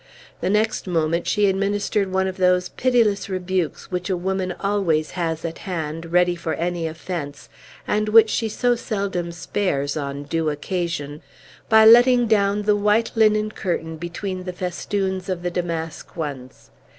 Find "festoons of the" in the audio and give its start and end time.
14.53-15.51